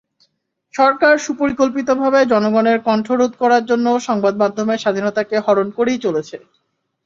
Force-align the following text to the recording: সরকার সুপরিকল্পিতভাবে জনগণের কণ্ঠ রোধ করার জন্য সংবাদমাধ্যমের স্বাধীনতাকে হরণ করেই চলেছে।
সরকার 0.73 1.13
সুপরিকল্পিতভাবে 1.25 2.19
জনগণের 2.31 2.77
কণ্ঠ 2.87 3.07
রোধ 3.11 3.33
করার 3.41 3.63
জন্য 3.65 3.87
সংবাদমাধ্যমের 4.07 4.81
স্বাধীনতাকে 4.83 5.35
হরণ 5.39 5.67
করেই 5.77 5.99
চলেছে। 6.05 6.37